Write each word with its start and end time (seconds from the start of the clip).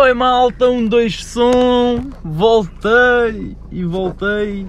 Oi 0.00 0.14
malta, 0.14 0.70
um, 0.70 0.86
dois, 0.86 1.24
som, 1.24 2.08
voltei 2.22 3.56
e 3.68 3.82
voltei 3.82 4.64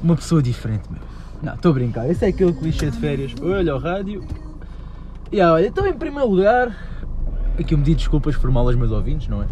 uma 0.00 0.14
pessoa 0.14 0.40
diferente, 0.40 0.84
meu. 0.88 1.02
Não, 1.42 1.54
estou 1.54 1.72
a 1.72 1.74
brincar, 1.74 2.08
esse 2.08 2.24
é 2.24 2.28
aquele 2.28 2.52
clichê 2.52 2.88
de 2.88 2.96
férias. 2.98 3.34
Olha 3.42 3.72
ao 3.72 3.80
rádio. 3.80 4.24
E 5.32 5.40
ah, 5.40 5.54
olha, 5.54 5.66
então 5.66 5.84
em 5.88 5.92
primeiro 5.92 6.30
lugar, 6.30 6.68
aqui 7.58 7.74
eu 7.74 7.78
me 7.78 7.82
di 7.82 7.96
desculpas 7.96 8.36
formá 8.36 8.60
aos 8.60 8.76
meus 8.76 8.92
ouvintes, 8.92 9.26
não 9.26 9.42
é? 9.42 9.46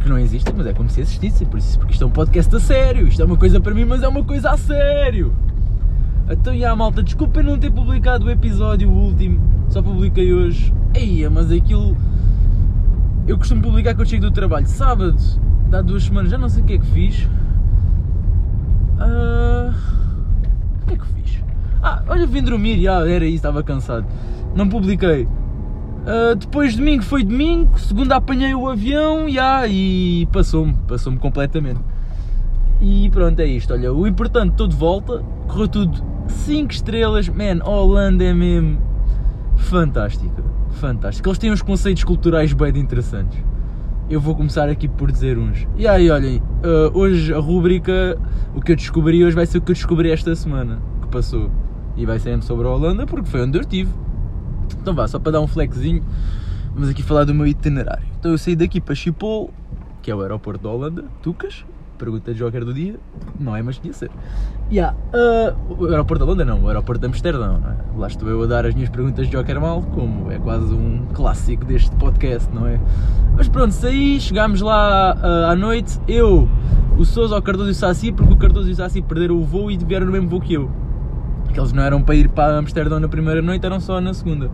Que 0.00 0.08
não 0.08 0.16
existem, 0.16 0.54
mas 0.56 0.68
é 0.68 0.72
como 0.72 0.88
se 0.88 1.00
existissem, 1.00 1.44
por 1.44 1.58
isso, 1.58 1.76
porque 1.76 1.94
isto 1.94 2.04
é 2.04 2.06
um 2.06 2.12
podcast 2.12 2.54
a 2.54 2.60
sério, 2.60 3.08
isto 3.08 3.20
é 3.20 3.24
uma 3.24 3.36
coisa 3.36 3.58
para 3.58 3.74
mim, 3.74 3.84
mas 3.84 4.00
é 4.04 4.06
uma 4.06 4.22
coisa 4.22 4.50
a 4.50 4.56
sério. 4.56 5.34
Então, 6.30 6.54
e 6.54 6.64
a 6.64 6.76
malta, 6.76 7.02
desculpem 7.02 7.42
não 7.42 7.58
ter 7.58 7.72
publicado 7.72 8.26
o 8.26 8.30
episódio 8.30 8.88
o 8.88 8.92
último, 8.92 9.40
só 9.70 9.82
publiquei 9.82 10.32
hoje. 10.32 10.72
Eia, 10.94 11.28
mas 11.28 11.50
aquilo 11.50 11.96
eu 13.26 13.38
costumo 13.38 13.62
publicar 13.62 13.94
quando 13.94 14.08
chego 14.08 14.22
do 14.22 14.30
trabalho. 14.30 14.66
Sábado, 14.66 15.16
dá 15.70 15.80
duas 15.80 16.04
semanas, 16.04 16.30
já 16.30 16.38
não 16.38 16.48
sei 16.48 16.62
o 16.62 16.66
que 16.66 16.74
é 16.74 16.78
que 16.78 16.86
fiz. 16.86 17.24
Uh, 18.98 19.74
o 20.82 20.86
que 20.86 20.94
é 20.94 20.96
que 20.96 21.06
fiz? 21.06 21.42
Ah, 21.82 22.02
olha, 22.06 22.26
vim 22.26 22.42
dormir, 22.42 22.82
já, 22.82 23.06
era 23.08 23.24
isso, 23.24 23.36
estava 23.36 23.62
cansado. 23.62 24.06
Não 24.54 24.68
publiquei. 24.68 25.24
Uh, 25.24 26.36
depois 26.36 26.76
domingo 26.76 27.02
foi 27.02 27.24
domingo, 27.24 27.78
segunda 27.78 28.16
apanhei 28.16 28.54
o 28.54 28.68
avião 28.68 29.28
já, 29.28 29.66
e 29.66 30.28
passou-me, 30.30 30.74
passou-me 30.86 31.18
completamente. 31.18 31.80
E 32.80 33.08
pronto, 33.10 33.40
é 33.40 33.46
isto. 33.46 33.72
Olha, 33.72 33.92
o 33.92 34.06
importante, 34.06 34.50
estou 34.50 34.68
de 34.68 34.76
volta, 34.76 35.24
correu 35.48 35.68
tudo 35.68 36.04
5 36.28 36.72
estrelas, 36.72 37.28
man, 37.28 37.64
Holanda 37.64 38.22
é 38.22 38.34
mesmo 38.34 38.78
fantástica 39.56 40.53
fantástico. 40.74 41.28
Eles 41.28 41.38
têm 41.38 41.52
uns 41.52 41.62
conceitos 41.62 42.04
culturais 42.04 42.52
bem 42.52 42.76
interessantes. 42.76 43.38
Eu 44.08 44.20
vou 44.20 44.34
começar 44.34 44.68
aqui 44.68 44.86
por 44.86 45.10
dizer 45.10 45.38
uns. 45.38 45.66
E 45.76 45.88
aí, 45.88 46.10
olhem, 46.10 46.38
uh, 46.38 46.90
hoje 46.92 47.32
a 47.32 47.38
rúbrica 47.38 48.18
O 48.54 48.60
que 48.60 48.72
eu 48.72 48.76
descobri 48.76 49.24
hoje 49.24 49.34
vai 49.34 49.46
ser 49.46 49.58
o 49.58 49.62
que 49.62 49.72
eu 49.72 49.74
descobri 49.74 50.10
esta 50.10 50.34
semana 50.36 50.80
que 51.00 51.08
passou. 51.08 51.50
E 51.96 52.04
vai 52.04 52.18
ser 52.18 52.42
sobre 52.42 52.66
a 52.66 52.70
Holanda 52.70 53.06
porque 53.06 53.28
foi 53.28 53.42
onde 53.42 53.56
eu 53.56 53.62
estive. 53.62 53.90
Então 54.80 54.94
vá, 54.94 55.08
só 55.08 55.18
para 55.18 55.32
dar 55.32 55.40
um 55.40 55.46
flexinho, 55.46 56.02
vamos 56.74 56.88
aqui 56.88 57.02
falar 57.02 57.24
do 57.24 57.34
meu 57.34 57.46
itinerário. 57.46 58.04
Então 58.18 58.32
eu 58.32 58.38
saí 58.38 58.56
daqui 58.56 58.80
para 58.80 58.94
Schiphol, 58.94 59.50
que 60.02 60.10
é 60.10 60.14
o 60.14 60.20
aeroporto 60.20 60.62
da 60.62 60.70
Holanda, 60.70 61.04
Tucas, 61.22 61.64
pergunta 61.94 62.32
de 62.32 62.38
Joker 62.38 62.64
do 62.64 62.74
dia, 62.74 62.96
não 63.38 63.54
é, 63.54 63.62
mas 63.62 63.76
podia 63.78 63.92
ser. 63.92 64.10
Yeah, 64.70 64.96
uh, 65.12 65.82
o 65.82 65.86
aeroporto 65.86 66.24
da 66.24 66.30
Londres 66.30 66.46
não, 66.46 66.62
o 66.62 66.68
aeroporto 66.68 67.00
de 67.00 67.06
Amsterdão, 67.06 67.60
é? 67.64 67.98
Lá 67.98 68.06
estou 68.06 68.28
eu 68.28 68.42
a 68.42 68.46
dar 68.46 68.66
as 68.66 68.74
minhas 68.74 68.90
perguntas 68.90 69.26
de 69.26 69.36
Joker 69.36 69.60
mal, 69.60 69.82
como 69.82 70.30
é 70.30 70.38
quase 70.38 70.72
um 70.72 71.06
clássico 71.12 71.64
deste 71.64 71.94
podcast, 71.96 72.52
não 72.52 72.66
é? 72.66 72.80
Mas 73.36 73.48
pronto, 73.48 73.72
saí, 73.72 74.20
chegámos 74.20 74.60
lá 74.60 75.14
uh, 75.16 75.50
à 75.50 75.56
noite, 75.56 76.00
eu, 76.08 76.48
o 76.98 77.04
Sousa, 77.04 77.36
o 77.36 77.42
Cardoso 77.42 77.70
e 77.70 77.72
o 77.72 77.74
Saci, 77.74 78.12
porque 78.12 78.32
o 78.32 78.36
Cardoso 78.36 78.68
e 78.68 78.72
o 78.72 78.76
Saci 78.76 79.02
perderam 79.02 79.36
o 79.36 79.44
voo 79.44 79.70
e 79.70 79.76
vieram 79.76 80.06
no 80.06 80.12
mesmo 80.12 80.28
voo 80.28 80.40
que 80.40 80.54
eu. 80.54 80.70
Que 81.52 81.60
eles 81.60 81.72
não 81.72 81.82
eram 81.82 82.02
para 82.02 82.14
ir 82.14 82.28
para 82.28 82.58
Amsterdão 82.58 82.98
na 82.98 83.08
primeira 83.08 83.40
noite, 83.40 83.64
eram 83.64 83.80
só 83.80 84.00
na 84.00 84.12
segunda. 84.12 84.50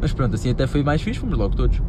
Mas 0.00 0.12
pronto, 0.12 0.34
assim 0.34 0.50
até 0.50 0.66
foi 0.66 0.82
mais 0.82 1.00
fixe, 1.00 1.18
fomos 1.18 1.38
logo 1.38 1.56
todos 1.56 1.80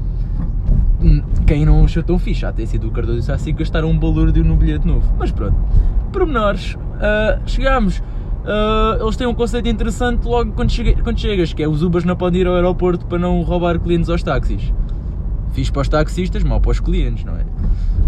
quem 1.45 1.66
não 1.66 1.84
achou 1.84 2.02
tão 2.03 2.17
fixe, 2.17 2.42
já 2.42 2.52
ter 2.52 2.66
sido 2.66 2.88
o 2.88 2.92
Cardoso 2.92 3.17
e 3.17 3.20
o 3.20 3.23
Sassi 3.23 3.52
gastaram 3.52 3.90
um 3.90 3.98
balúrdio 3.98 4.44
no 4.44 4.56
bilhete 4.56 4.88
novo. 4.88 5.08
Mas 5.17 5.31
pronto, 5.31 5.56
pormenores, 6.12 6.76
uh, 6.76 7.42
chegámos. 7.45 8.00
Uh, 8.00 9.04
eles 9.04 9.17
têm 9.17 9.28
um 9.28 9.34
conceito 9.34 9.67
interessante 9.67 10.26
logo 10.26 10.54
quando, 10.54 10.72
quando 11.04 11.20
chegas, 11.20 11.52
que 11.52 11.62
é 11.62 11.67
os 11.67 11.84
Ubers 11.84 12.06
não 12.06 12.16
podem 12.16 12.42
ir 12.42 12.48
ao 12.48 12.56
aeroporto 12.56 13.06
para 13.06 13.20
não 13.20 13.42
roubar 13.42 13.78
clientes 13.78 14.09
aos 14.09 14.23
táxis. 14.23 14.73
Fiz 15.52 15.70
para 15.70 15.81
os 15.81 15.89
taxistas, 15.89 16.44
mal 16.44 16.62
para 16.62 16.72
os 16.72 16.80
clientes, 16.80 17.26
não 17.26 17.34
é? 17.36 17.44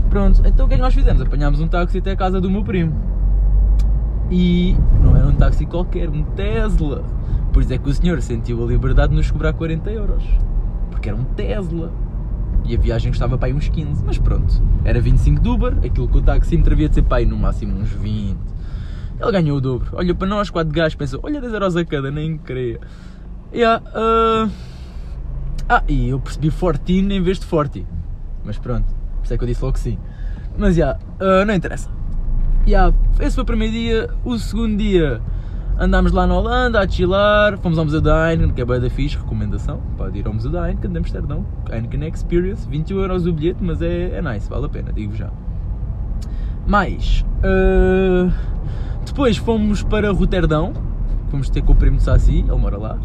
Pronto, 0.09 0.41
então 0.45 0.65
o 0.65 0.69
que 0.69 0.75
é 0.75 0.77
que 0.77 0.83
nós 0.83 0.93
fizemos? 0.93 1.21
Apanhámos 1.21 1.59
um 1.59 1.67
táxi 1.67 1.97
até 1.97 2.11
a 2.11 2.15
casa 2.15 2.39
do 2.39 2.49
meu 2.49 2.63
primo. 2.63 2.93
E 4.31 4.77
não 5.03 5.15
era 5.15 5.27
um 5.27 5.33
táxi 5.33 5.65
qualquer, 5.65 6.09
um 6.09 6.23
Tesla. 6.23 7.03
Por 7.51 7.61
isso 7.61 7.73
é 7.73 7.77
que 7.77 7.89
o 7.89 7.93
senhor 7.93 8.21
sentiu 8.21 8.63
a 8.63 8.67
liberdade 8.67 9.09
de 9.09 9.17
nos 9.17 9.29
cobrar 9.29 9.53
40 9.53 9.91
euros. 9.91 10.23
Porque 10.89 11.09
era 11.09 11.17
um 11.17 11.23
Tesla. 11.23 11.91
E 12.65 12.75
a 12.75 12.79
viagem 12.79 13.11
custava 13.11 13.37
para 13.37 13.47
aí 13.47 13.53
uns 13.53 13.67
15, 13.67 14.03
mas 14.05 14.17
pronto. 14.17 14.61
Era 14.83 15.01
25 15.01 15.41
de 15.41 15.49
Uber, 15.49 15.77
aquilo 15.77 16.07
que 16.07 16.17
o 16.17 16.21
taxímetro 16.21 16.73
havia 16.73 16.89
de 16.89 16.95
ser 16.95 17.01
para 17.03 17.17
aí 17.17 17.25
no 17.25 17.37
máximo 17.37 17.79
uns 17.79 17.89
20. 17.89 18.37
Ele 19.19 19.31
ganhou 19.31 19.57
o 19.57 19.61
dobro. 19.61 19.89
Olha 19.93 20.15
para 20.15 20.27
nós, 20.27 20.49
4 20.49 20.71
gajos, 20.71 20.95
pensou, 20.95 21.19
olha 21.23 21.41
10 21.41 21.53
euros 21.53 21.75
a 21.75 21.83
cada, 21.83 22.11
nem 22.11 22.37
queria. 22.37 22.79
Yeah, 23.53 23.83
uh... 23.89 24.51
Ah, 25.67 25.83
e 25.87 26.09
eu 26.09 26.19
percebi 26.19 26.49
Fortine 26.49 27.15
em 27.15 27.21
vez 27.21 27.39
de 27.39 27.45
Forti. 27.45 27.85
Mas 28.43 28.57
pronto, 28.57 28.87
por 29.17 29.23
isso 29.23 29.33
é 29.33 29.37
que 29.37 29.43
eu 29.43 29.47
disse 29.47 29.61
logo 29.61 29.73
que 29.73 29.79
sim. 29.79 29.99
Mas 30.57 30.75
já, 30.75 30.97
yeah, 31.21 31.43
uh, 31.43 31.45
não 31.45 31.53
interessa. 31.53 31.89
Yeah, 32.67 32.95
esse 33.19 33.35
foi 33.35 33.43
o 33.43 33.45
primeiro 33.45 33.73
dia. 33.73 34.09
O 34.23 34.37
segundo 34.37 34.77
dia 34.77 35.21
Andámos 35.81 36.11
lá 36.11 36.27
na 36.27 36.35
Holanda 36.35 36.81
a 36.81 36.85
chilar, 36.85 37.57
fomos 37.57 37.79
ao 37.79 37.85
Museu 37.85 38.01
da 38.01 38.29
Heineken, 38.29 38.53
que 38.53 38.61
é 38.61 38.65
bem 38.65 38.81
da 38.81 38.89
fixe, 38.89 39.15
recomendação, 39.15 39.79
pode 39.95 40.19
ir 40.19 40.27
ao 40.27 40.33
Museu 40.33 40.51
da 40.51 40.67
Heineken 40.67 40.91
de 40.91 40.97
Amsterdão, 40.97 41.45
Heineken 41.71 42.05
Experience, 42.05 42.67
21 42.67 42.99
euros 42.99 43.25
o 43.25 43.31
bilhete, 43.31 43.63
mas 43.63 43.81
é, 43.81 44.17
é 44.17 44.21
nice, 44.21 44.49
vale 44.49 44.65
a 44.65 44.67
pena, 44.67 44.91
digo 44.91 45.15
já. 45.15 45.29
Mais, 46.67 47.23
uh, 47.45 48.29
depois 49.05 49.37
fomos 49.37 49.81
para 49.81 50.11
Roterdão, 50.11 50.73
fomos 51.29 51.49
ter 51.49 51.61
com 51.61 51.71
o 51.71 51.75
primo 51.77 51.95
de 51.95 52.03
Saci, 52.03 52.39
ele 52.39 52.57
mora 52.57 52.77
lá, 52.77 52.97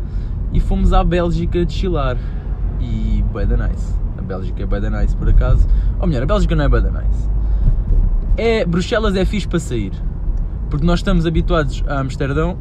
e 0.52 0.58
fomos 0.58 0.92
à 0.92 1.04
Bélgica 1.04 1.64
de 1.64 1.72
chilar, 1.72 2.16
e 2.80 3.22
bué 3.30 3.46
da 3.46 3.68
nice, 3.68 3.94
a 4.18 4.22
Bélgica 4.22 4.64
é 4.64 4.66
bué 4.66 4.80
da 4.80 4.90
nice 4.90 5.16
por 5.16 5.28
acaso, 5.28 5.64
ou 6.00 6.08
melhor, 6.08 6.24
a 6.24 6.26
Bélgica 6.26 6.56
não 6.56 6.64
é 6.64 6.68
bué 6.68 6.80
da 6.80 6.90
nice, 6.90 7.30
é, 8.36 8.64
Bruxelas 8.64 9.14
é 9.14 9.24
fixe 9.24 9.46
para 9.46 9.60
sair, 9.60 9.92
porque 10.74 10.86
nós 10.88 10.98
estamos 10.98 11.24
habituados 11.24 11.84
a 11.86 12.00
Amsterdão 12.00 12.58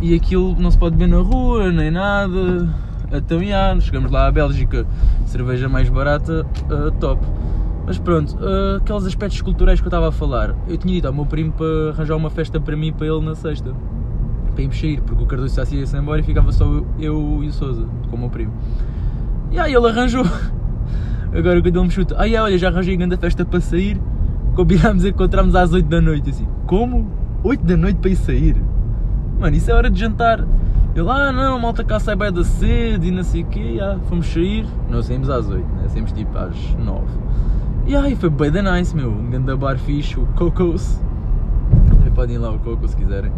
e 0.00 0.14
aquilo 0.14 0.56
não 0.58 0.70
se 0.70 0.78
pode 0.78 0.96
ver 0.96 1.06
na 1.06 1.18
rua, 1.18 1.70
nem 1.70 1.90
nada. 1.90 2.74
Então, 3.12 3.44
já, 3.44 3.78
chegamos 3.78 4.10
lá 4.10 4.26
à 4.26 4.32
Bélgica, 4.32 4.86
cerveja 5.26 5.68
mais 5.68 5.86
barata, 5.90 6.46
uh, 6.70 6.90
top. 6.92 7.22
Mas 7.86 7.98
pronto, 7.98 8.34
uh, 8.36 8.76
aqueles 8.78 9.04
aspectos 9.04 9.42
culturais 9.42 9.78
que 9.78 9.86
eu 9.86 9.90
estava 9.90 10.08
a 10.08 10.12
falar, 10.12 10.56
eu 10.66 10.78
tinha 10.78 10.94
dito 10.94 11.08
ao 11.08 11.12
meu 11.12 11.26
primo 11.26 11.52
para 11.52 11.90
arranjar 11.90 12.16
uma 12.16 12.30
festa 12.30 12.58
para 12.58 12.74
mim 12.74 12.86
e 12.86 12.92
para 12.92 13.06
ele 13.06 13.20
na 13.20 13.34
sexta, 13.34 13.70
para 14.54 14.62
irmos 14.62 14.80
sair, 14.80 15.02
porque 15.02 15.22
o 15.22 15.26
Cardoso 15.26 15.54
já 15.56 15.76
ia-se 15.76 15.94
embora 15.94 16.22
e 16.22 16.24
ficava 16.24 16.50
só 16.52 16.64
eu, 16.64 16.86
eu 16.98 17.40
e 17.44 17.48
o 17.48 17.52
Souza, 17.52 17.86
com 18.08 18.16
o 18.16 18.18
meu 18.18 18.30
primo. 18.30 18.54
E 19.52 19.60
aí 19.60 19.74
ele 19.74 19.86
arranjou. 19.86 20.24
Agora 21.36 21.60
quando 21.60 21.76
ele 21.76 21.84
me 21.84 21.90
chuta, 21.90 22.16
ah, 22.16 22.42
olha, 22.44 22.56
já 22.56 22.68
arranjei 22.68 22.96
grande 22.96 23.18
festa 23.18 23.44
para 23.44 23.60
sair, 23.60 24.00
combinámos 24.54 25.04
e 25.04 25.10
encontramos 25.10 25.54
às 25.54 25.74
8 25.74 25.86
da 25.86 26.00
noite, 26.00 26.30
assim, 26.30 26.48
como? 26.66 27.25
8 27.46 27.64
da 27.64 27.76
noite 27.76 27.98
para 28.00 28.10
ir 28.10 28.16
sair. 28.16 28.56
Mano, 29.38 29.54
isso 29.54 29.70
é 29.70 29.74
hora 29.74 29.88
de 29.88 30.00
jantar. 30.00 30.44
Eu 30.96 31.08
ah 31.08 31.30
não, 31.30 31.60
malta 31.60 31.84
cá 31.84 32.00
sai 32.00 32.16
bem 32.16 32.32
da 32.32 32.42
cedo 32.42 33.04
e 33.04 33.10
não 33.12 33.22
sei 33.22 33.42
o 33.42 33.46
quê. 33.46 33.78
Ah, 33.80 33.98
fomos 34.08 34.26
sair. 34.26 34.66
Nós 34.90 35.06
saímos 35.06 35.30
às 35.30 35.48
8, 35.48 35.64
né? 35.64 35.88
Saímos 35.88 36.10
tipo 36.10 36.36
às 36.36 36.56
9. 36.74 37.04
E 37.86 37.94
aí 37.94 38.16
foi 38.16 38.30
bem 38.30 38.50
da 38.50 38.62
nice, 38.62 38.96
meu. 38.96 39.10
Um 39.10 39.30
grande 39.30 39.54
bar 39.54 39.78
fixe, 39.78 40.18
o 40.18 40.26
Cocos. 40.34 40.98
Podem 42.16 42.34
ir 42.34 42.38
lá 42.38 42.50
o 42.50 42.58
Cocos 42.58 42.90
se 42.90 42.96
quiserem. 42.96 43.30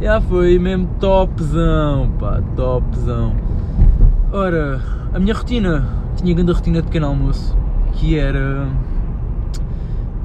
E 0.00 0.06
ah, 0.08 0.20
foi 0.20 0.58
mesmo 0.58 0.88
topzão, 0.98 2.10
pá, 2.18 2.42
topzão. 2.56 3.36
Ora, 4.32 4.80
a 5.14 5.18
minha 5.20 5.34
rotina. 5.34 5.86
Tinha 6.16 6.34
grande 6.34 6.50
rotina 6.50 6.78
de 6.78 6.88
pequeno 6.88 7.06
almoço. 7.06 7.56
Que 7.92 8.18
era 8.18 8.66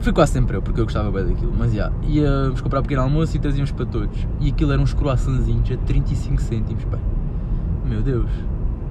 Fui 0.03 0.11
quase 0.11 0.33
sempre 0.33 0.57
eu, 0.57 0.61
porque 0.61 0.81
eu 0.81 0.83
gostava 0.83 1.09
bem 1.09 1.33
daquilo. 1.33 1.53
Mas 1.57 1.71
já, 1.71 1.89
íamos 2.05 2.59
comprar 2.59 2.81
um 2.81 2.83
pequeno 2.83 3.03
almoço 3.03 3.37
e 3.37 3.39
trazíamos 3.39 3.71
para 3.71 3.85
todos. 3.85 4.27
E 4.41 4.49
aquilo 4.49 4.73
eram 4.73 4.83
uns 4.83 4.93
croissantzinhos 4.93 5.71
a 5.71 5.77
35 5.77 6.41
cêntimos, 6.41 6.83
pá. 6.83 6.97
Meu 7.85 8.01
Deus. 8.01 8.29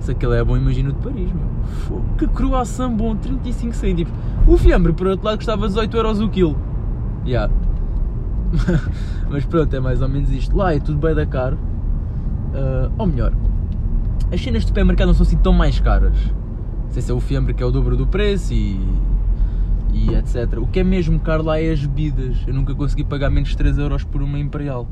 Se 0.00 0.12
aquele 0.12 0.36
é 0.36 0.42
bom, 0.42 0.56
imagino 0.56 0.90
de 0.90 0.98
Paris, 1.00 1.30
meu. 1.30 2.02
que 2.16 2.26
croissant 2.28 2.96
bom, 2.96 3.14
35 3.14 3.74
cêntimos. 3.74 4.10
O 4.46 4.56
fiambre, 4.56 4.94
por 4.94 5.06
outro 5.06 5.26
lado, 5.26 5.36
custava 5.36 5.68
18 5.68 5.94
euros 5.94 6.18
o 6.18 6.30
quilo. 6.30 6.56
Já. 7.26 7.30
Yeah. 7.30 7.54
Mas 9.28 9.44
pronto, 9.44 9.76
é 9.76 9.80
mais 9.80 10.00
ou 10.00 10.08
menos 10.08 10.30
isto. 10.30 10.56
Lá 10.56 10.74
é 10.74 10.80
tudo 10.80 10.96
bem 10.96 11.14
da 11.14 11.26
caro. 11.26 11.58
Uh, 12.54 12.90
ou 12.96 13.06
melhor, 13.06 13.34
as 14.32 14.42
cenas 14.42 14.62
de 14.62 14.68
supermercado 14.68 15.08
não 15.08 15.14
são 15.14 15.24
assim 15.26 15.36
tão 15.36 15.52
mais 15.52 15.78
caras. 15.78 16.16
Não 16.86 16.90
sei 16.90 17.02
se 17.02 17.10
é 17.10 17.14
o 17.14 17.20
fiambre 17.20 17.52
que 17.52 17.62
é 17.62 17.66
o 17.66 17.70
dobro 17.70 17.98
do 17.98 18.06
preço 18.06 18.54
e 18.54 18.80
e 19.92 20.14
etc. 20.14 20.58
O 20.58 20.66
que 20.66 20.80
é 20.80 20.84
mesmo 20.84 21.20
caro 21.20 21.42
lá 21.42 21.60
é 21.60 21.70
as 21.70 21.84
bebidas. 21.84 22.38
Eu 22.46 22.54
nunca 22.54 22.74
consegui 22.74 23.04
pagar 23.04 23.30
menos 23.30 23.50
de 23.50 23.56
3 23.56 23.78
euros 23.78 24.02
por 24.04 24.22
uma 24.22 24.38
Imperial. 24.38 24.88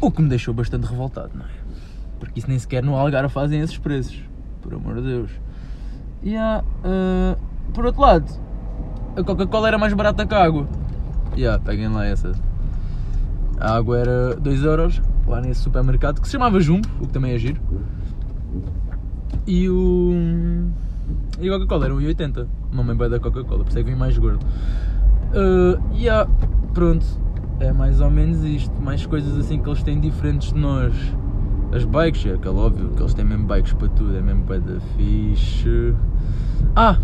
O 0.00 0.10
que 0.10 0.22
me 0.22 0.28
deixou 0.28 0.54
bastante 0.54 0.86
revoltado, 0.86 1.30
não 1.34 1.44
é? 1.44 1.50
Porque 2.18 2.40
isso 2.40 2.48
nem 2.48 2.58
sequer 2.58 2.82
no 2.82 2.96
Algarve 2.96 3.32
fazem 3.32 3.60
esses 3.60 3.76
preços. 3.76 4.18
Por 4.62 4.74
amor 4.74 4.96
de 4.96 5.02
Deus. 5.02 5.30
E 6.22 6.36
há, 6.36 6.62
uh, 6.64 7.38
por 7.72 7.86
outro 7.86 8.00
lado, 8.00 8.30
a 9.16 9.22
Coca-Cola 9.22 9.68
era 9.68 9.78
mais 9.78 9.92
barata 9.92 10.26
que 10.26 10.34
a 10.34 10.42
água. 10.42 10.66
Yeah, 11.36 11.62
peguem 11.62 11.88
lá 11.88 12.06
essa. 12.06 12.32
A 13.58 13.76
água 13.76 13.98
era 13.98 14.36
2 14.36 14.64
euros 14.64 15.02
lá 15.26 15.40
nesse 15.40 15.60
supermercado 15.60 16.20
que 16.20 16.26
se 16.26 16.32
chamava 16.32 16.60
Jumbo, 16.60 16.88
o 17.00 17.06
que 17.06 17.12
também 17.12 17.32
é 17.32 17.38
giro. 17.38 17.60
E 19.46 19.68
o 19.68 20.70
E 21.40 21.48
a 21.48 21.52
Coca-Cola 21.52 21.86
era 21.86 21.94
1,80. 21.94 22.46
Uma 22.72 22.82
mãe 22.82 22.96
da 23.08 23.18
Coca-Cola, 23.18 23.64
por 23.64 23.68
isso 23.68 23.78
é 23.78 23.82
que 23.82 23.90
vim 23.90 23.96
mais 23.96 24.16
gordo. 24.18 24.44
Uh, 25.32 25.80
e 25.94 26.04
yeah, 26.04 26.28
pronto, 26.74 27.06
é 27.60 27.72
mais 27.72 28.00
ou 28.00 28.10
menos 28.10 28.42
isto. 28.44 28.72
Mais 28.80 29.06
coisas 29.06 29.38
assim 29.38 29.60
que 29.60 29.68
eles 29.68 29.82
têm 29.82 30.00
diferentes 30.00 30.52
de 30.52 30.58
nós. 30.58 30.92
As 31.72 31.84
bikes, 31.84 32.26
é 32.26 32.34
aquele 32.34 32.56
óbvio 32.56 32.90
que 32.90 33.02
eles 33.02 33.14
têm 33.14 33.24
mesmo 33.24 33.46
bikes 33.46 33.72
para 33.72 33.88
tudo, 33.88 34.16
é 34.16 34.20
mesmo 34.20 34.44
da 34.44 34.80
fixe. 34.96 35.94
Ah, 36.74 36.98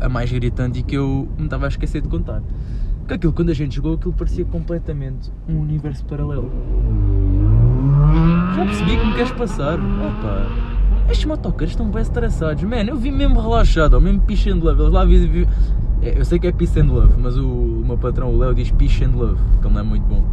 a, 0.00 0.06
a 0.06 0.08
mais 0.08 0.30
gritante 0.30 0.80
e 0.80 0.82
que 0.82 0.96
eu 0.96 1.28
me 1.36 1.44
estava 1.44 1.66
a 1.66 1.68
esquecer 1.68 2.00
de 2.00 2.08
contar. 2.08 2.42
Que 3.06 3.14
aquilo, 3.14 3.32
quando 3.32 3.50
a 3.50 3.54
gente 3.54 3.74
jogou, 3.74 3.94
aquilo 3.94 4.12
parecia 4.12 4.44
completamente 4.44 5.32
um 5.48 5.60
universo 5.60 6.04
paralelo. 6.04 6.52
Já 8.54 8.64
percebi 8.64 8.96
que 8.96 9.06
me 9.06 9.14
queres 9.14 9.32
passar. 9.32 9.78
Opa, 9.78 10.67
estes 11.10 11.24
motoqueiros 11.24 11.72
estão 11.72 11.90
bem 11.90 12.02
estressados. 12.02 12.62
Man, 12.62 12.82
eu 12.82 12.96
vi 12.96 13.10
mesmo 13.10 13.40
relaxado, 13.40 13.94
ou 13.94 14.00
mesmo 14.00 14.20
peace 14.20 14.50
and 14.50 14.56
love. 14.56 14.80
Eles 14.80 14.92
lá 14.92 15.04
vi, 15.04 15.26
vi, 15.26 15.48
é, 16.02 16.18
eu 16.18 16.24
sei 16.24 16.38
que 16.38 16.46
é 16.46 16.52
peace 16.52 16.78
and 16.78 16.86
love, 16.92 17.14
mas 17.18 17.36
o, 17.36 17.46
o 17.46 17.84
meu 17.84 17.98
patrão, 17.98 18.32
o 18.32 18.38
Léo, 18.38 18.54
diz 18.54 18.70
peace 18.70 19.04
and 19.04 19.12
love, 19.16 19.40
que 19.60 19.66
ele 19.66 19.74
não 19.74 19.80
é 19.80 19.84
muito 19.84 20.04
bom. 20.04 20.24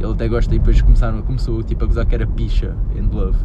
Ele 0.00 0.12
até 0.12 0.28
gosta 0.28 0.54
e 0.54 0.58
depois 0.58 0.80
começaram, 0.82 1.22
começou 1.22 1.62
tipo, 1.62 1.84
a 1.84 1.86
gozar 1.86 2.06
que 2.06 2.14
era 2.14 2.26
picha 2.26 2.76
and 2.96 3.14
love. 3.14 3.36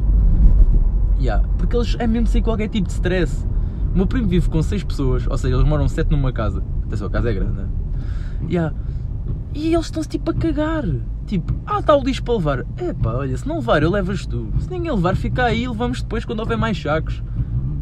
Yeah, 1.20 1.48
porque 1.58 1.76
eles 1.76 1.96
é 2.00 2.08
mesmo 2.08 2.28
sem 2.28 2.42
qualquer 2.42 2.70
tipo 2.70 2.88
de 2.88 2.94
stress. 2.94 3.46
O 3.94 3.98
meu 3.98 4.08
primo 4.08 4.28
vive 4.28 4.50
com 4.50 4.62
6 4.62 4.84
pessoas, 4.84 5.28
ou 5.28 5.38
seja, 5.38 5.56
eles 5.56 5.68
moram 5.68 5.88
7 5.88 6.10
numa 6.12 6.32
casa. 6.32 6.64
Atenção, 6.86 7.08
a 7.08 7.10
casa 7.10 7.30
é 7.30 7.34
grande, 7.34 7.54
né? 7.54 7.68
Yeah. 8.50 8.76
E 9.54 9.74
eles 9.74 9.86
estão-se 9.86 10.10
tipo 10.10 10.32
a 10.32 10.34
cagar. 10.34 10.84
Tipo, 11.26 11.54
ah, 11.66 11.80
está 11.80 11.96
o 11.96 12.04
lixo 12.04 12.24
para 12.24 12.34
levar. 12.36 12.66
Epá, 12.78 13.14
olha, 13.14 13.38
se 13.38 13.48
não 13.48 13.56
levar, 13.56 13.82
eu 13.82 13.90
levas 13.90 14.26
tu. 14.26 14.48
Se 14.60 14.70
ninguém 14.70 14.92
levar, 14.92 15.16
fica 15.16 15.46
aí 15.46 15.64
e 15.64 15.68
levamos 15.68 16.02
depois 16.02 16.26
quando 16.26 16.40
houver 16.40 16.58
mais 16.58 16.80
sacos. 16.80 17.24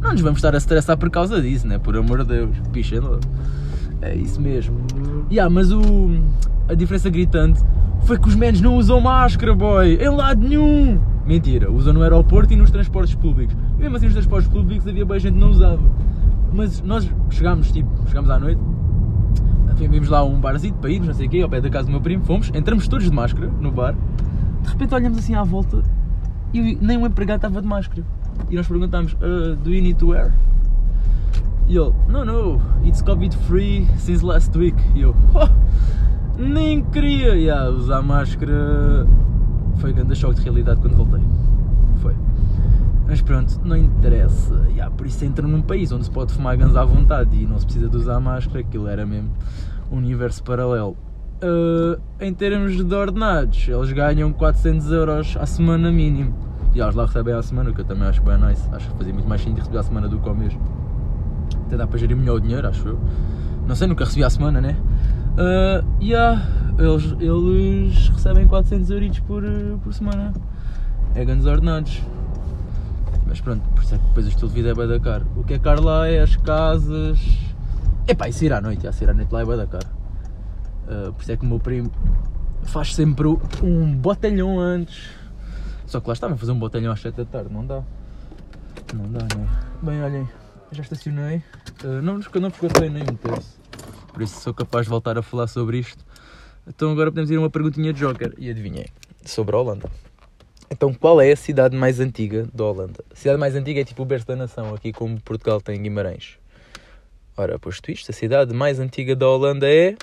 Não 0.01 0.11
nos 0.11 0.21
vamos 0.21 0.37
estar 0.37 0.53
a 0.53 0.57
estressar 0.57 0.97
por 0.97 1.09
causa 1.09 1.41
disso, 1.41 1.67
né? 1.67 1.77
Por 1.77 1.95
amor 1.95 2.23
de 2.23 2.29
Deus. 2.29 2.57
Picha, 2.71 2.99
é 4.01 4.15
isso 4.15 4.41
mesmo. 4.41 4.77
Yeah, 5.31 5.49
mas 5.53 5.71
o, 5.71 5.81
a 6.67 6.73
diferença 6.73 7.09
gritante 7.09 7.61
foi 8.03 8.17
que 8.17 8.27
os 8.27 8.35
menos 8.35 8.61
não 8.61 8.75
usam 8.75 8.99
máscara, 8.99 9.53
boy. 9.53 9.95
Em 9.95 10.09
lado 10.09 10.41
nenhum. 10.47 10.99
Mentira, 11.25 11.71
usam 11.71 11.93
no 11.93 12.01
aeroporto 12.01 12.51
e 12.53 12.55
nos 12.55 12.71
transportes 12.71 13.13
públicos. 13.13 13.55
E 13.77 13.81
mesmo 13.81 13.95
assim 13.95 14.05
nos 14.05 14.15
transportes 14.15 14.49
públicos 14.49 14.87
havia 14.87 15.05
bem 15.05 15.19
gente 15.19 15.33
que 15.33 15.39
não 15.39 15.51
usava. 15.51 15.83
Mas 16.51 16.81
nós 16.81 17.09
chegámos, 17.29 17.71
tipo, 17.71 17.89
chegámos 18.07 18.29
à 18.29 18.39
noite, 18.39 18.59
vimos 19.87 20.09
lá 20.09 20.23
um 20.23 20.39
barzinho 20.39 20.73
para 20.75 20.89
irmos, 20.89 21.07
não 21.07 21.13
sei 21.13 21.27
o 21.27 21.29
quê, 21.29 21.41
ao 21.41 21.49
pé 21.49 21.61
da 21.61 21.69
casa 21.69 21.85
do 21.85 21.91
meu 21.91 22.01
primo, 22.01 22.23
fomos, 22.23 22.51
entramos 22.53 22.87
todos 22.87 23.05
de 23.05 23.11
máscara 23.11 23.47
no 23.59 23.71
bar, 23.71 23.95
de 24.63 24.69
repente 24.69 24.93
olhamos 24.93 25.17
assim 25.17 25.35
à 25.35 25.43
volta 25.43 25.83
e 26.53 26.77
nem 26.81 26.97
um 26.97 27.05
empregado 27.05 27.37
estava 27.37 27.61
de 27.61 27.67
máscara. 27.67 28.03
E 28.49 28.55
nós 28.55 28.67
perguntámos, 28.67 29.13
uh, 29.13 29.55
do 29.55 29.73
you 29.73 29.81
need 29.81 29.97
to 29.97 30.09
wear? 30.09 30.33
E 31.67 31.77
ele, 31.77 31.93
no, 32.09 32.25
no, 32.25 32.61
it's 32.83 33.01
COVID 33.01 33.35
free 33.47 33.87
since 33.97 34.25
last 34.25 34.57
week. 34.57 34.75
E 34.93 35.01
eu, 35.01 35.15
oh, 35.33 35.47
nem 36.37 36.83
queria 36.83 37.35
yeah, 37.35 37.69
usar 37.69 38.01
máscara. 38.01 39.07
Foi 39.77 39.91
um 39.91 39.95
grande 39.95 40.15
choque 40.15 40.35
de 40.35 40.41
realidade 40.41 40.81
quando 40.81 40.95
voltei. 40.97 41.21
Mas 43.11 43.19
pronto, 43.19 43.59
não 43.65 43.75
interessa. 43.75 44.55
Yeah, 44.69 44.89
por 44.89 45.05
isso 45.05 45.25
entra 45.25 45.45
num 45.45 45.61
país 45.61 45.91
onde 45.91 46.05
se 46.05 46.09
pode 46.09 46.31
fumar 46.31 46.55
gans 46.55 46.77
à 46.77 46.85
vontade 46.85 47.35
e 47.35 47.45
não 47.45 47.59
se 47.59 47.65
precisa 47.65 47.89
de 47.89 47.97
usar 47.97 48.17
máscara, 48.21 48.61
aquilo 48.61 48.87
era 48.87 49.05
mesmo 49.05 49.29
um 49.91 49.97
universo 49.97 50.41
paralelo. 50.41 50.95
Uh, 51.43 51.99
em 52.21 52.33
termos 52.33 52.81
de 52.81 52.95
ordenados, 52.95 53.67
eles 53.67 53.91
ganham 53.91 54.31
400 54.31 54.91
euros 54.93 55.35
à 55.37 55.45
semana 55.45 55.91
mínimo. 55.91 56.33
E 56.73 56.79
eles 56.79 56.95
lá 56.95 57.05
recebem 57.05 57.33
à 57.33 57.41
semana, 57.41 57.71
o 57.71 57.73
que 57.73 57.81
eu 57.81 57.85
também 57.85 58.07
acho 58.07 58.21
bem 58.21 58.37
nice. 58.37 58.65
Acho 58.71 58.89
que 58.89 58.97
fazia 58.99 59.13
muito 59.13 59.27
mais 59.27 59.41
sentido 59.41 59.59
receber 59.59 59.79
à 59.79 59.83
semana 59.83 60.07
do 60.07 60.17
que 60.17 60.29
ao 60.29 60.33
mês 60.33 60.57
até 61.65 61.75
dá 61.75 61.85
para 61.85 61.99
gerir 61.99 62.15
melhor 62.15 62.37
o 62.37 62.39
dinheiro, 62.39 62.65
acho 62.65 62.87
eu. 62.87 62.99
Não 63.67 63.75
sei, 63.75 63.87
nunca 63.87 64.05
recebi 64.05 64.23
à 64.23 64.29
semana, 64.29 64.61
né? 64.61 64.77
Uh, 65.33 65.85
yeah, 66.01 66.47
eles, 66.79 67.13
eles 67.19 68.07
recebem 68.07 68.47
400 68.47 68.89
euros 68.89 69.19
por, 69.19 69.43
por 69.83 69.93
semana. 69.93 70.31
É 71.13 71.25
grandes 71.25 71.45
ordenados. 71.45 72.01
Mas 73.31 73.39
pronto, 73.39 73.61
por 73.69 73.81
isso 73.81 73.95
é 73.95 73.97
que 73.97 74.03
depois 74.03 74.25
o 74.25 74.29
estilo 74.29 74.49
de 74.49 74.55
vida 74.55 74.69
é 74.71 74.73
bem 74.73 74.87
da 74.89 74.99
caro. 74.99 75.25
O 75.37 75.43
que 75.45 75.53
é 75.53 75.59
caro 75.59 75.81
lá 75.81 76.05
é 76.05 76.19
as 76.19 76.35
casas. 76.35 77.17
Epá, 78.05 78.27
e 78.27 78.33
sair 78.33 78.51
à 78.51 78.59
noite, 78.59 78.83
já, 78.83 78.91
sair 78.91 79.09
à 79.09 79.13
noite 79.13 79.31
lá 79.31 79.39
é 79.39 79.45
bem 79.45 79.55
da 79.55 79.65
caro. 79.65 79.87
Uh, 80.83 81.13
por 81.13 81.21
isso 81.21 81.31
é 81.31 81.37
que 81.37 81.45
o 81.45 81.47
meu 81.47 81.57
primo 81.57 81.89
faz 82.63 82.93
sempre 82.93 83.29
um 83.63 83.95
botelhão 83.95 84.59
antes. 84.59 85.11
Só 85.85 86.01
que 86.01 86.07
lá 86.07 86.13
estava 86.13 86.33
a 86.33 86.37
fazer 86.37 86.51
um 86.51 86.59
botelhão 86.59 86.91
às 86.91 86.99
7 86.99 87.15
da 87.15 87.23
tarde, 87.23 87.53
não 87.53 87.65
dá. 87.65 87.81
Não 88.93 89.09
dá, 89.09 89.21
né? 89.21 89.47
Bem, 89.81 90.03
olhem 90.03 90.27
já 90.73 90.81
estacionei. 90.81 91.37
Uh, 91.83 92.01
não, 92.01 92.19
não 92.19 92.49
esgotei 92.49 92.89
nem 92.89 93.03
um 93.03 93.15
terço. 93.15 93.57
Por 94.11 94.21
isso 94.21 94.41
sou 94.41 94.53
capaz 94.53 94.87
de 94.87 94.89
voltar 94.89 95.17
a 95.17 95.21
falar 95.21 95.47
sobre 95.47 95.79
isto. 95.79 96.03
Então 96.67 96.91
agora 96.91 97.11
podemos 97.11 97.31
ir 97.31 97.37
a 97.37 97.39
uma 97.39 97.49
perguntinha 97.49 97.93
de 97.93 97.99
Joker. 97.99 98.33
E 98.37 98.49
adivinhei. 98.49 98.87
Sobre 99.25 99.55
a 99.55 99.59
Holanda. 99.59 99.89
Então 100.71 100.93
qual 100.93 101.19
é 101.19 101.33
a 101.33 101.35
cidade 101.35 101.75
mais 101.75 101.99
antiga 101.99 102.47
da 102.53 102.63
Holanda? 102.63 103.03
A 103.11 103.15
cidade 103.15 103.37
mais 103.37 103.55
antiga 103.55 103.81
é 103.81 103.83
tipo 103.83 104.03
o 104.03 104.05
berço 104.05 104.25
da 104.25 104.37
nação, 104.37 104.73
aqui 104.73 104.93
como 104.93 105.19
Portugal 105.19 105.59
tem 105.59 105.81
Guimarães. 105.81 106.39
Ora, 107.35 107.59
posto 107.59 107.91
isto, 107.91 108.09
a 108.09 108.13
cidade 108.13 108.53
mais 108.53 108.79
antiga 108.79 109.13
da 109.13 109.27
Holanda 109.27 109.69
é... 109.69 109.97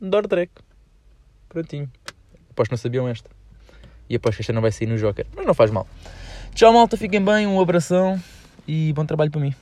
Dordrecht. 0.00 0.54
Prontinho. 1.48 1.90
Aposto 2.50 2.68
que 2.68 2.72
não 2.74 2.78
sabiam 2.78 3.08
esta. 3.08 3.28
E 4.08 4.14
aposto 4.14 4.36
que 4.36 4.42
esta 4.42 4.52
não 4.52 4.62
vai 4.62 4.70
sair 4.70 4.86
no 4.86 4.96
Joker. 4.96 5.26
Mas 5.34 5.44
não 5.44 5.54
faz 5.54 5.72
mal. 5.72 5.86
Tchau 6.54 6.72
malta, 6.72 6.96
fiquem 6.96 7.24
bem, 7.24 7.48
um 7.48 7.60
abração 7.60 8.22
e 8.68 8.92
bom 8.92 9.04
trabalho 9.04 9.32
para 9.32 9.40
mim. 9.40 9.54